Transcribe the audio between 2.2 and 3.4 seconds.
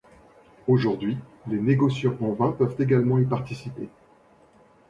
en vin peuvent également y